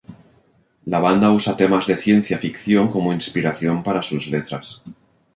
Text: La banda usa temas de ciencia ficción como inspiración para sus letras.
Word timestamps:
La 0.93 0.99
banda 1.01 1.29
usa 1.33 1.53
temas 1.55 1.85
de 1.85 1.95
ciencia 1.95 2.39
ficción 2.39 2.89
como 2.89 3.13
inspiración 3.13 3.83
para 3.83 4.01
sus 4.01 4.25
letras. 4.29 4.81